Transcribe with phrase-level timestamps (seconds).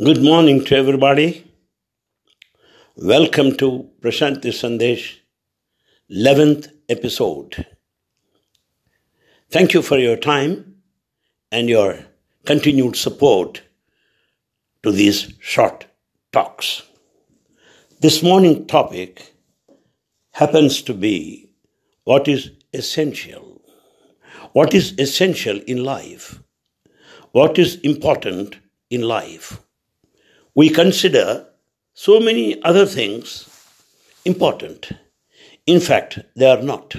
[0.00, 1.44] Good morning to everybody.
[2.94, 5.16] Welcome to Prashanti Sandesh,
[6.08, 7.66] 11th episode.
[9.50, 10.76] Thank you for your time
[11.50, 11.98] and your
[12.46, 13.62] continued support
[14.84, 15.86] to these short
[16.30, 16.82] talks.
[17.98, 19.34] This morning topic
[20.30, 21.50] happens to be
[22.04, 23.60] what is essential.
[24.52, 26.40] What is essential in life?
[27.32, 28.58] What is important
[28.90, 29.60] in life?
[30.58, 31.46] We consider
[31.94, 33.48] so many other things
[34.24, 34.90] important.
[35.66, 36.96] In fact, they are not.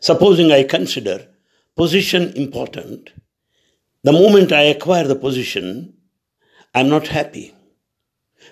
[0.00, 1.28] Supposing I consider
[1.76, 3.12] position important,
[4.02, 5.94] the moment I acquire the position,
[6.74, 7.54] I'm not happy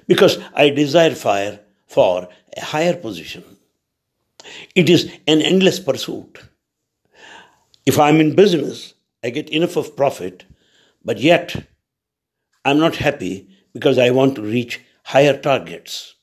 [0.07, 1.59] because I desire fire
[1.89, 3.43] for a higher position.
[4.77, 6.39] It is an endless pursuit.
[7.85, 8.95] If I'm in business,
[9.25, 10.45] I get enough of profit,
[11.05, 11.67] but yet
[12.65, 16.15] I'm not happy because I want to reach higher targets.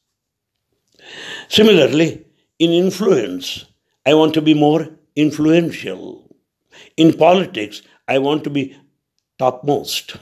[1.47, 2.25] Similarly,
[2.59, 3.65] in influence,
[4.05, 6.35] I want to be more influential.
[6.97, 8.77] In politics, I want to be
[9.37, 10.17] topmost.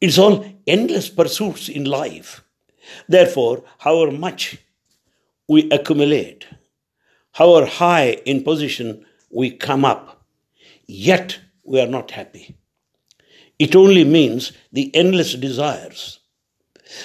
[0.00, 2.42] It's all endless pursuits in life.
[3.08, 4.58] Therefore, however much
[5.48, 6.46] we accumulate,
[7.32, 10.24] however high in position we come up,
[10.86, 12.56] yet we are not happy.
[13.58, 16.18] It only means the endless desires.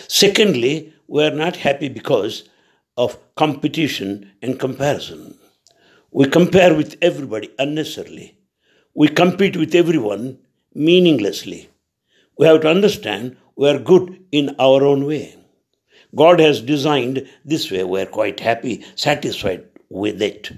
[0.07, 2.49] Secondly, we are not happy because
[2.97, 5.37] of competition and comparison.
[6.11, 8.37] We compare with everybody unnecessarily.
[8.95, 10.39] We compete with everyone
[10.73, 11.69] meaninglessly.
[12.37, 15.35] We have to understand we are good in our own way.
[16.15, 17.83] God has designed this way.
[17.83, 20.51] We are quite happy, satisfied with it.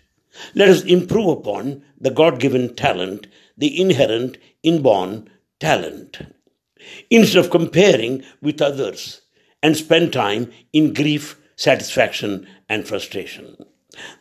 [0.55, 6.19] Let us improve upon the God given talent, the inherent, inborn talent.
[7.09, 9.21] Instead of comparing with others
[9.61, 13.57] and spend time in grief, satisfaction, and frustration.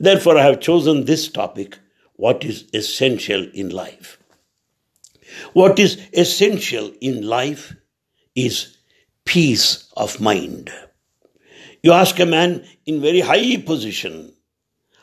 [0.01, 1.79] Therefore, I have chosen this topic
[2.15, 4.19] what is essential in life.
[5.53, 7.77] What is essential in life
[8.35, 8.79] is
[9.25, 10.73] peace of mind.
[11.83, 14.33] You ask a man in very high position,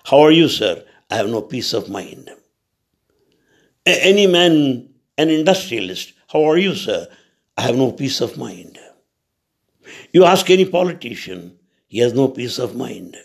[0.03, 0.83] How are you, sir?
[1.09, 2.29] I have no peace of mind.
[3.85, 7.07] Any man, an industrialist, How are you, sir?
[7.57, 8.77] I have no peace of mind.
[10.11, 11.57] You ask any politician,
[11.88, 13.16] he has no peace of mind.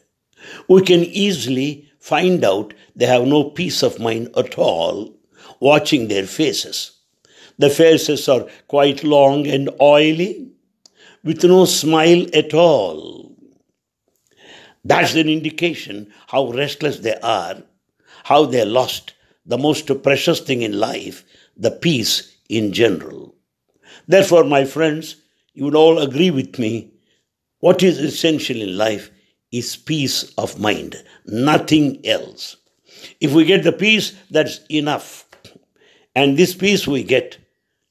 [0.69, 5.15] We can easily find out they have no peace of mind at all
[5.59, 6.93] watching their faces.
[7.59, 10.51] The faces are quite long and oily,
[11.23, 13.37] with no smile at all.
[14.85, 17.63] That's an indication how restless they are,
[18.25, 19.13] how they lost
[19.45, 21.25] the most precious thing in life,
[21.57, 23.30] the peace in general.
[24.11, 25.23] Therefore, my friends,
[25.55, 26.93] you would all agree with me.
[27.61, 29.09] What is essential in life
[29.53, 32.57] is peace of mind, nothing else.
[33.21, 35.29] If we get the peace, that's enough.
[36.17, 37.39] And this peace we get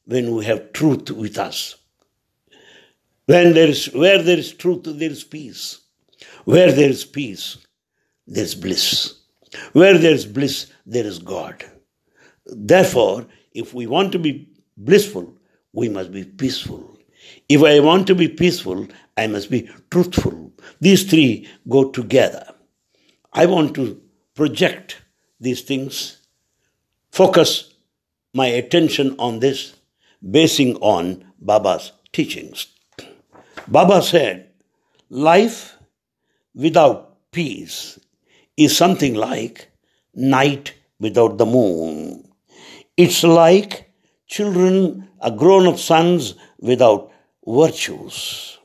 [0.07, 1.75] when we have truth with us.
[3.27, 5.79] When there is, where there is truth, there is peace.
[6.43, 7.59] Where there is peace,
[8.27, 9.13] there is bliss.
[9.71, 11.63] Where there is bliss, there is God.
[12.45, 15.38] Therefore, if we want to be blissful,
[15.79, 16.97] we must be peaceful.
[17.47, 20.51] If I want to be peaceful, I must be truthful.
[20.81, 22.53] These three go together.
[23.31, 24.01] I want to
[24.35, 25.01] project
[25.39, 26.19] these things,
[27.11, 27.73] focus
[28.33, 29.75] my attention on this,
[30.37, 32.67] basing on Baba's teachings.
[33.67, 34.49] Baba said,
[35.09, 35.77] Life
[36.53, 37.99] without peace
[38.57, 39.71] is something like
[40.13, 42.27] night without the moon.
[42.97, 43.88] It's like
[44.28, 47.10] children, grown up sons without
[47.46, 48.58] virtues,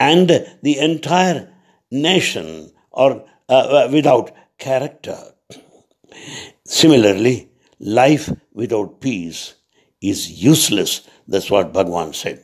[0.00, 0.28] and
[0.62, 1.52] the entire
[1.90, 5.18] nation or uh, uh, without character.
[6.64, 7.48] Similarly,
[7.80, 9.54] life without peace
[10.02, 10.92] is useless.
[11.28, 12.38] That's what Bhagwan said.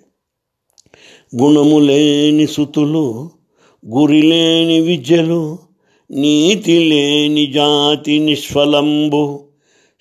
[1.40, 3.04] గుణములేని సుతులు
[3.94, 5.42] గురిలేని విద్యలు
[6.10, 9.22] నీతి లేని జాతి నిష్ఫలంబు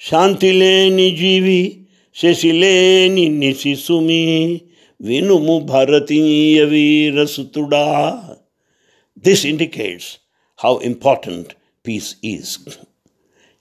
[0.07, 1.61] శాంతి లేని జీవి
[2.16, 4.22] ಶಶಿಲೇನಿ ನಿಶಿಸುಮಿ
[5.00, 7.84] ವಿನುಮು ಭಾರತೀಯ ವೀರಸುತುಡಾ
[9.28, 10.10] this indicates
[10.58, 11.50] how important
[11.84, 12.52] peace is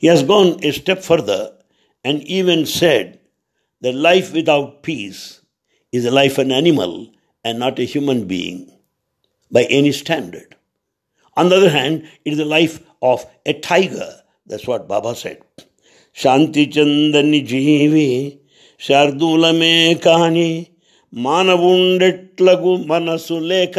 [0.04, 1.46] he has gone a step further
[2.06, 3.19] and even said
[3.81, 5.42] that life without peace
[5.94, 6.92] is a life of an animal
[7.46, 8.60] and not a human being
[9.52, 10.56] by any standard.
[11.38, 14.22] On the other hand, it is the life of a tiger.
[14.48, 15.40] That's what Baba said.
[16.16, 18.40] Shanti Chandani Jeevi
[18.79, 20.71] Shardulame Kani
[21.25, 23.79] మానవుండెట్లగు మనసు లేక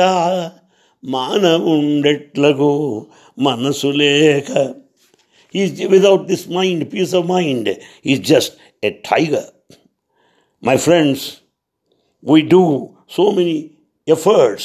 [1.15, 2.71] మానవుండెట్లగు
[3.48, 4.51] మనసు లేక
[5.53, 7.65] He's without this mind, peace of mind,
[8.06, 8.51] he's just
[8.88, 9.48] a tiger.
[10.62, 11.42] My friends,
[12.21, 12.63] we do
[13.15, 13.57] so many
[14.07, 14.63] efforts,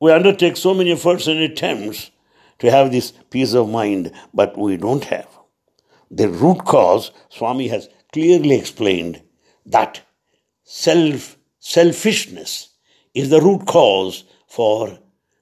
[0.00, 2.00] we undertake so many efforts and attempts
[2.60, 5.28] to have this peace of mind, but we don't have.
[6.10, 7.84] The root cause, Swami has
[8.14, 9.20] clearly explained
[9.67, 10.01] that
[10.63, 12.69] self selfishness
[13.13, 14.97] is the root cause for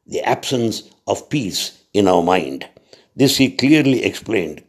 [0.07, 2.67] the absence of peace in our mind.
[3.15, 4.63] This he clearly explained.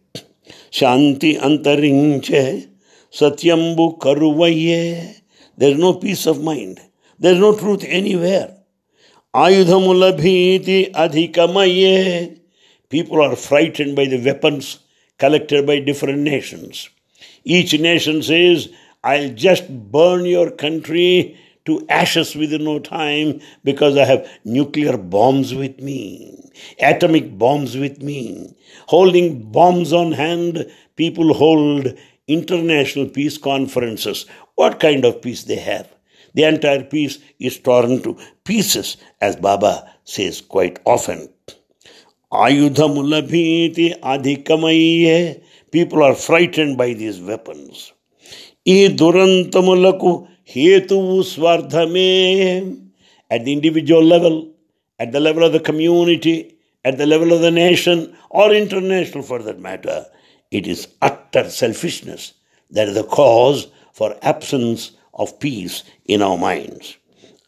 [0.70, 2.68] Shanti antarinche
[3.10, 5.20] satyambu karuvaye.
[5.56, 6.80] There is no peace of mind.
[7.18, 8.54] There is no truth anywhere.
[9.34, 12.40] Ayudhamula bhiti adhikamaye.
[12.88, 14.78] People are frightened by the weapons
[15.18, 16.88] collected by different nations.
[17.44, 18.68] Each nation says,
[19.06, 25.54] I'll just burn your country to ashes within no time because I have nuclear bombs
[25.54, 26.50] with me,
[26.80, 28.52] atomic bombs with me.
[28.88, 30.66] Holding bombs on hand,
[30.96, 34.26] people hold international peace conferences.
[34.56, 35.88] What kind of peace they have?
[36.34, 41.28] The entire peace is torn to pieces, as Baba says quite often.
[42.32, 45.44] Ayudhamulabhiti adhikamaiye.
[45.70, 47.92] People are frightened by these weapons.
[48.75, 50.11] ఈ దురంతములకు
[50.53, 52.09] హేతువు స్వార్థమే
[53.31, 54.49] at the individual level,
[54.99, 59.39] at the level of the community, at the level of the nation, or international for
[59.39, 60.05] that matter.
[60.51, 62.33] It is utter selfishness
[62.71, 66.97] that is the cause for absence of peace in our minds.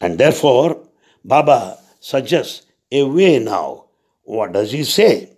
[0.00, 0.88] And therefore,
[1.24, 3.86] Baba suggests a way now.
[4.22, 5.36] What does he say?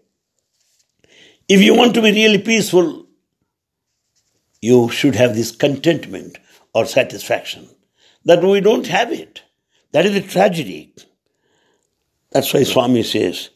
[1.49, 3.00] If you want to be really peaceful,
[4.62, 6.38] you should have this contentment
[6.74, 7.68] or satisfaction.
[8.26, 9.42] That we don't have it.
[9.92, 10.94] That is a tragedy.
[12.32, 13.50] That's why Swami says,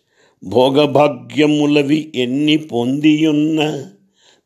[0.43, 3.95] Bhogabhagyamulavi enni pondiyunna.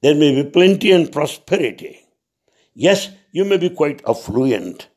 [0.01, 2.05] There may be plenty and prosperity.
[2.73, 4.87] Yes, you may be quite affluent.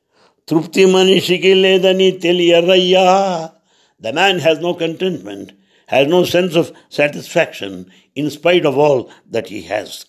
[0.47, 3.55] Trupti manishiki ledani teliyarayya.
[4.01, 5.53] The man has no contentment,
[5.87, 10.07] has no sense of satisfaction in spite of all that he has.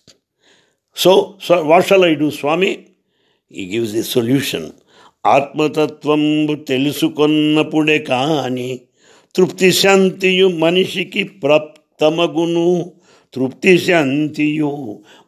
[0.95, 2.71] So, so what shall I do, Swami?
[3.51, 4.63] He gives the solution.
[5.25, 8.67] ఆత్మతత్వంబు తెలుసుకొన్నప్పుడే కాని
[9.35, 12.67] తృప్తి శాంతియు మనిషికి ప్రాప్తమగును
[13.33, 14.69] తృప్తి శాంతియు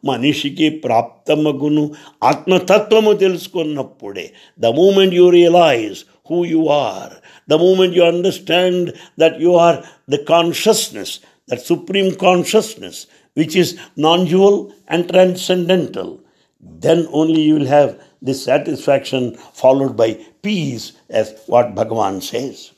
[0.09, 1.83] మనిషికి ప్రాప్తమగును
[2.31, 4.25] ఆత్మతత్వము తెలుసుకున్నప్పుడే
[4.63, 7.11] the moment you realise who you are,
[7.47, 9.77] the moment you understand that you are
[10.07, 11.19] the consciousness,
[11.49, 16.20] that supreme consciousness, which is non dual and transcendental,
[16.58, 22.72] then only you will have this satisfaction followed by peace, as what Bhagavan says.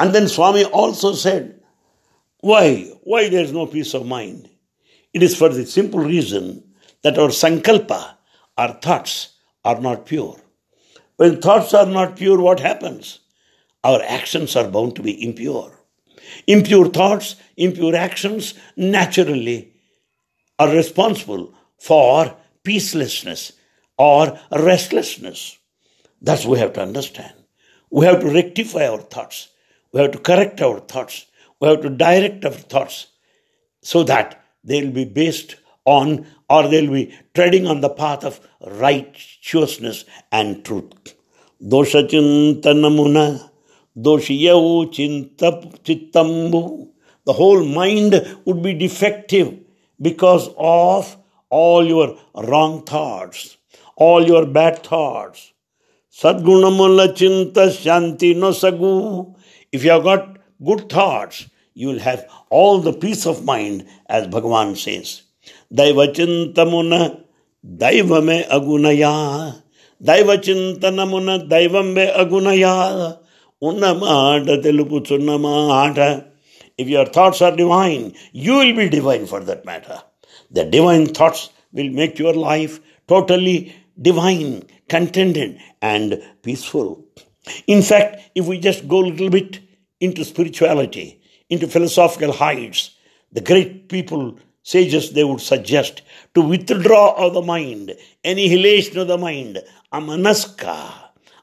[0.00, 1.60] And then Swami also said,
[2.40, 2.90] Why?
[3.04, 4.50] Why there is no peace of mind?
[5.12, 6.64] It is for the simple reason
[7.02, 8.16] that our sankalpa,
[8.58, 10.40] our thoughts, are not pure.
[11.16, 13.20] When thoughts are not pure, what happens?
[13.84, 15.78] Our actions are bound to be impure.
[16.48, 19.73] Impure thoughts, impure actions naturally
[20.58, 23.52] are responsible for peacelessness
[23.98, 25.58] or restlessness.
[26.20, 27.34] That's what we have to understand.
[27.90, 29.48] We have to rectify our thoughts.
[29.92, 31.26] We have to correct our thoughts.
[31.60, 33.08] We have to direct our thoughts
[33.82, 38.40] so that they will be based on or they'll be treading on the path of
[38.60, 41.14] righteousness and truth.
[41.62, 43.50] Dosha chintanamuna,
[43.96, 46.88] doshiyavu chinta chittambu.
[47.26, 49.63] The whole mind would be defective
[50.00, 51.16] because of
[51.50, 53.56] all your wrong thoughts,
[53.96, 55.52] all your bad thouts.
[56.12, 59.34] Sadgunamulla chinta shanti no sagu.
[59.72, 64.26] If you have got good thoughts, you will have all the peace of mind, as
[64.28, 65.22] Bhagavan says.
[65.72, 67.24] Daiva chintamuna
[67.64, 69.62] daiva me agunaya.
[70.02, 73.18] Daiva chintanamuna daivam me agunaya.
[73.68, 75.46] Unnama ಆಟ ತೆಲುಪು ಚುನ್ನಮ
[75.82, 75.98] ಆಟ
[76.76, 80.02] if your thoughts are divine, you will be divine for that matter.
[80.50, 87.04] The divine thoughts will make your life totally divine, contented, and peaceful.
[87.66, 89.60] In fact, if we just go a little bit
[90.00, 92.96] into spirituality, into philosophical heights,
[93.32, 96.02] the great people, sages, they would suggest
[96.34, 97.92] to withdraw of the mind,
[98.24, 99.62] annihilation of the mind,
[99.92, 100.92] amanaska,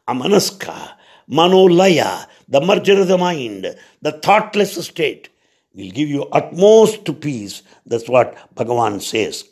[0.08, 0.94] amanaska,
[1.32, 5.30] manolaya, the merger of the mind, the thoughtless state,
[5.74, 7.64] will give you utmost peace.
[7.86, 9.46] That's what Bhagavan says.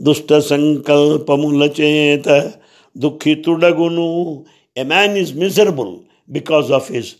[0.00, 2.60] Dushta sankalpamulacheta
[2.96, 4.46] dukkhitudagunu.
[4.76, 7.16] A man is miserable because of his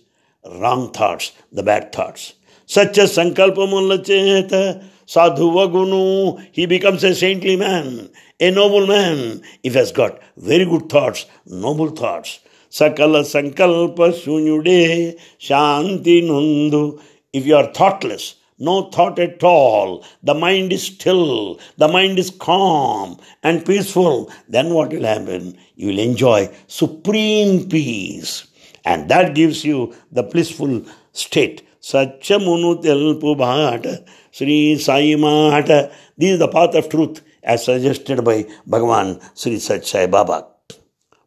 [0.46, 2.34] wrong thoughts, the bad thoughts.
[2.66, 6.46] Such as sankalpamulacheta sadhuvagunu.
[6.52, 11.26] He becomes a saintly man, a noble man, if he has got very good thoughts,
[11.46, 12.38] noble thoughts.
[12.70, 17.02] Sakala sankalpa sunyude shanti nundu.
[17.32, 22.30] If you are thoughtless, no thought at all, the mind is still, the mind is
[22.30, 25.56] calm and peaceful, then what will happen?
[25.76, 28.48] You will enjoy supreme peace.
[28.84, 31.62] And that gives you the blissful state.
[31.80, 35.90] Satchamunu telpu bhata, Sri Sai Mata.
[36.16, 40.48] This is the path of truth as suggested by Bhagavan Sri Sathya Sai Baba.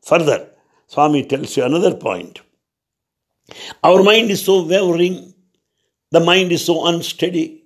[0.03, 0.50] Further,
[0.91, 2.41] Swami tells you another point.
[3.81, 5.33] Our mind is so wavering,
[6.12, 7.63] the mind is so unsteady,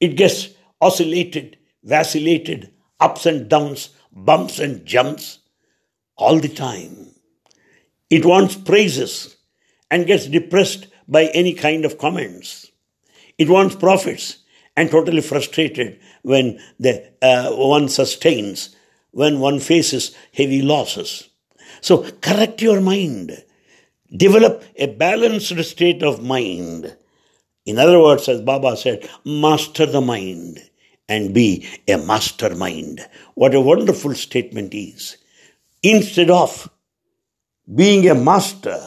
[0.00, 5.38] it gets oscillated, vacillated, ups and downs, bumps and jumps
[6.16, 7.14] all the time.
[8.10, 9.34] It wants praises
[9.90, 12.70] and gets depressed by any kind of comments.
[13.38, 14.40] It wants profits
[14.76, 18.76] and totally frustrated when the, uh, one sustains,
[19.10, 21.30] when one faces heavy losses.
[21.80, 23.44] So correct your mind.
[24.14, 26.96] Develop a balanced state of mind.
[27.64, 30.58] In other words, as Baba said, master the mind
[31.08, 33.06] and be a mastermind.
[33.34, 35.16] What a wonderful statement is.
[35.82, 36.70] Instead of
[37.72, 38.78] being a master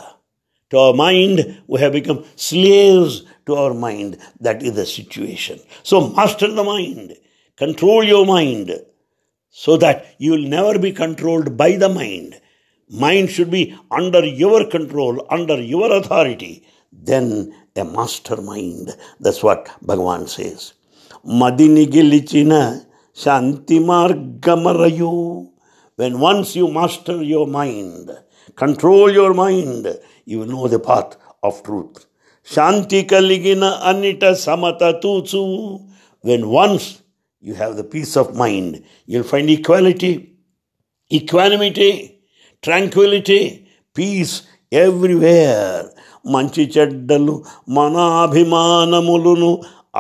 [0.70, 4.18] to our mind, we have become slaves to our mind.
[4.40, 5.60] That is the situation.
[5.84, 7.16] So, master the mind,
[7.56, 8.72] control your mind
[9.50, 12.42] so that you will never be controlled by the mind.
[12.90, 16.68] Mind should be under your control, under your authority.
[16.92, 18.96] Then a mastermind.
[19.20, 20.74] That's what Bhagavan says.
[21.26, 23.80] Madini gilichina shanti.
[25.96, 28.12] When once you master your mind,
[28.56, 29.88] Control your mind.
[30.26, 32.06] You know the path of truth.
[32.44, 35.86] Shanti kaligina anita samata tutsu.
[36.22, 37.02] When once
[37.42, 40.36] you have the peace of mind, you'll find equality,
[41.12, 42.15] equanimity,
[42.65, 43.43] tranquility,
[43.97, 44.35] peace
[44.85, 45.83] everywhere.
[46.35, 47.35] మంచి చెడ్డలు
[47.77, 49.51] మనాభిమానములును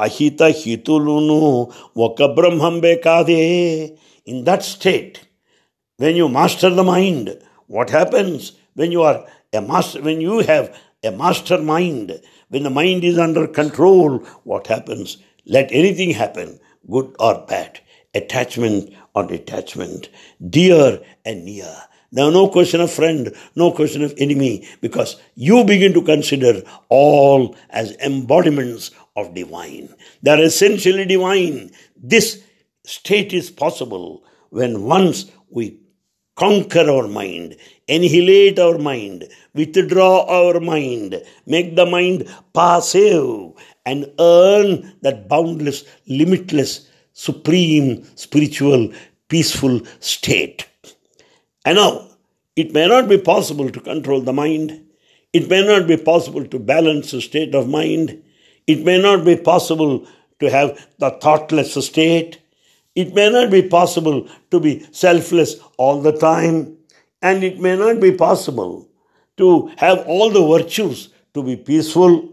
[0.04, 1.38] అహిత హితులును
[2.06, 3.44] ఒక బ్రహ్మంబే కాదే
[4.32, 5.16] in that state
[6.02, 7.30] when you master the mind
[7.76, 9.18] what happens when you are
[9.52, 14.66] a master, when you have a master mind, when the mind is under control, what
[14.66, 15.18] happens?
[15.46, 17.80] Let anything happen, good or bad,
[18.14, 20.08] attachment or detachment,
[20.56, 21.74] dear and near.
[22.11, 27.55] Now, no question of friend, no question of enemy, because you begin to consider all
[27.69, 29.93] as embodiments of divine.
[30.21, 31.71] They are essentially divine.
[31.97, 32.43] This
[32.85, 35.79] state is possible when once we
[36.35, 37.55] conquer our mind,
[37.87, 43.53] annihilate our mind, withdraw our mind, make the mind passive,
[43.85, 48.91] and earn that boundless, limitless, supreme, spiritual,
[49.29, 50.67] peaceful state.
[51.65, 52.07] And now,
[52.55, 54.85] it may not be possible to control the mind.
[55.33, 58.23] It may not be possible to balance the state of mind.
[58.67, 60.07] It may not be possible
[60.39, 62.39] to have the thoughtless state.
[62.93, 66.77] It may not be possible to be selfless all the time,
[67.21, 68.87] and it may not be possible
[69.37, 72.29] to have all the virtues to be peaceful.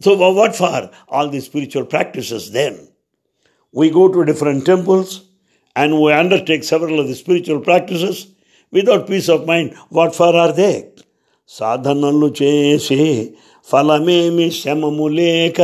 [0.00, 2.88] So, what for all these spiritual practices then?
[3.72, 5.24] We go to different temples
[5.76, 8.34] and we undertake several of the spiritual practices
[8.71, 9.75] without peace of mind.
[9.89, 10.75] What for are they?
[11.57, 13.01] సాధనలు చేసి
[13.69, 15.61] ఫలమేమి శమము లేక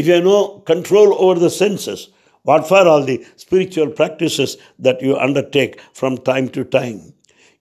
[0.00, 2.08] if you have no control over the senses,
[2.42, 7.12] what for all the spiritual practices that you undertake from time to time?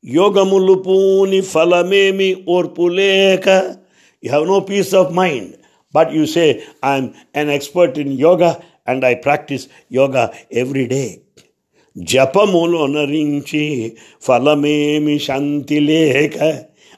[0.05, 3.79] Yogamulupuni falamemi orpuleka.
[4.21, 5.57] You have no peace of mind.
[5.91, 11.09] But you say, I'm an expert in yoga and I practice yoga every day.
[11.09, 11.52] జపములో
[12.95, 13.63] నరించి
[14.27, 16.37] ఫలమేమి శాంతి లేక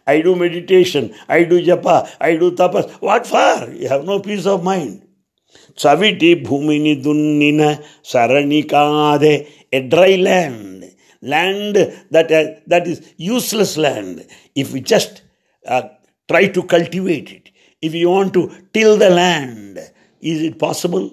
[0.07, 1.03] I do meditation,
[1.37, 2.85] I do japa, I do tapas.
[3.07, 3.57] What for?
[3.81, 4.95] You have no peace of mind.
[5.81, 7.61] చవిటి భూమిని దున్నిన
[8.11, 9.33] సరణి కాదే
[9.77, 10.83] ఎ dry land
[11.23, 11.79] land
[12.15, 12.31] that
[12.71, 14.19] that is useless land
[14.61, 15.17] if you just
[16.29, 17.47] try to cultivate it
[17.83, 18.41] if you want to
[18.73, 19.79] till the land,
[20.23, 21.05] is it possible?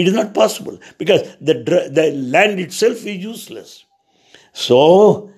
[0.00, 1.54] It is not possible because the,
[1.92, 3.84] the land itself is useless.
[4.54, 5.30] So,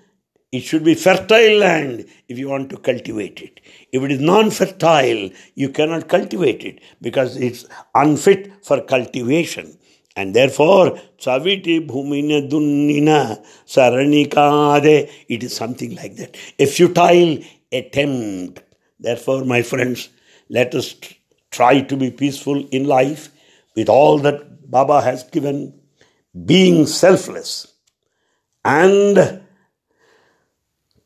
[0.53, 3.61] it should be fertile land if you want to cultivate it.
[3.91, 7.65] If it is non fertile, you cannot cultivate it because it's
[7.97, 9.77] unfit for cultivation.
[10.15, 16.37] And therefore, Saviti Bhumina Dunnina Saranikade, it is something like that.
[16.61, 17.43] A futile
[17.73, 18.63] attempt.
[19.01, 20.11] Therefore, my friends,
[20.49, 20.95] let us
[21.51, 23.31] try to be peaceful in life
[23.75, 25.79] with all that Baba has given,
[26.47, 27.75] being selfless,
[28.65, 29.43] and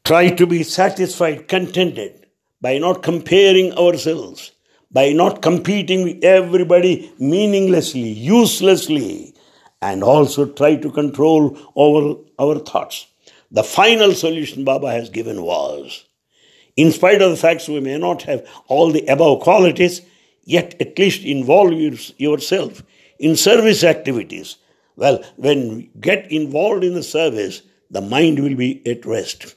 [0.05, 2.29] try to be satisfied, contented
[2.61, 4.53] by not comparing ourselves,
[4.93, 9.35] by not competing with everybody meaninglessly, uselessly,
[9.83, 13.09] and also try to control over our thoughts.
[13.51, 16.05] The final solution Baba has given was
[16.77, 20.03] in spite of the facts we may not have all the above qualities,
[20.45, 22.85] yet at least involve yourself
[23.19, 24.57] in service activities.
[24.97, 29.55] Well, when you get involved in the service, the mind will be at rest.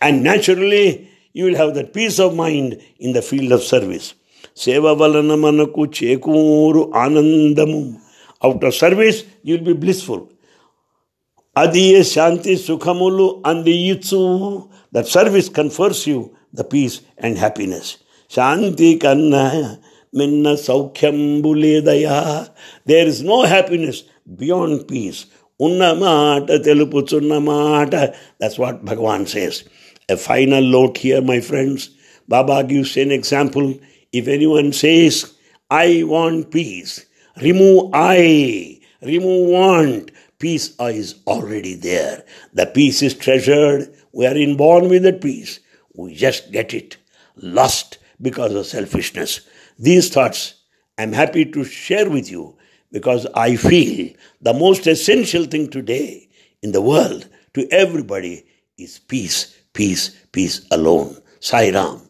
[0.00, 4.14] And naturally, you will have that peace of mind in the field of service.
[4.54, 8.00] Seva valana manaku chekuru anandamu.
[8.42, 10.30] Out of service, you will be blissful.
[11.56, 14.70] Adiye shanti sukhamulu andiyitsu.
[14.92, 17.98] That service confers you the peace and happiness.
[18.28, 19.78] Shanti kanna
[20.12, 20.56] minna.
[22.84, 24.04] There is no happiness
[24.36, 25.26] beyond peace.
[25.60, 28.16] Unnamata telupuchunnamata.
[28.38, 29.64] That's what Bhagavan says.
[30.08, 31.90] A final note here, my friends.
[32.26, 33.78] Baba gives an example.
[34.12, 35.34] If anyone says,
[35.70, 37.06] I want peace,
[37.40, 42.24] remove I, remove want, peace is already there.
[42.54, 43.94] The peace is treasured.
[44.12, 45.60] We are inborn with that peace.
[45.94, 46.96] We just get it
[47.36, 49.40] lost because of selfishness.
[49.80, 50.56] These thoughts
[50.98, 52.58] I'm happy to share with you
[52.92, 56.28] because I feel the most essential thing today
[56.62, 58.44] in the world to everybody
[58.76, 61.16] is peace, peace, peace alone.
[61.40, 62.09] Sai Ram.